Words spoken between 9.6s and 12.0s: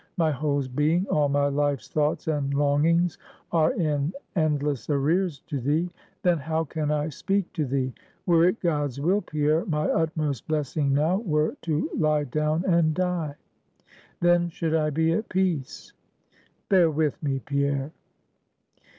my utmost blessing now, were to